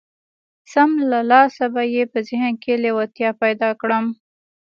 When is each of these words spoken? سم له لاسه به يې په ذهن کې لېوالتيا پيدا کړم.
سم 0.71 0.91
له 1.11 1.19
لاسه 1.31 1.65
به 1.73 1.83
يې 1.93 2.03
په 2.11 2.19
ذهن 2.27 2.53
کې 2.63 2.73
لېوالتيا 2.83 3.29
پيدا 3.43 3.69
کړم. 3.81 4.05